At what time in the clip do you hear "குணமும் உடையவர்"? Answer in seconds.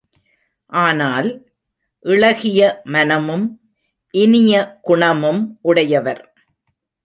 4.81-6.23